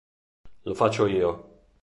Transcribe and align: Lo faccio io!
Lo 0.63 0.73
faccio 0.73 1.05
io! 1.05 1.59